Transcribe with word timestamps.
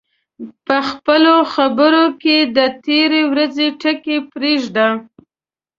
په 0.67 0.77
خپلو 0.89 1.35
خبرو 1.53 2.05
کې 2.21 2.37
د 2.57 2.59
تېرې 2.85 3.21
ورځې 3.31 3.67
ټکي 3.81 4.17
پرېږده 4.33 4.87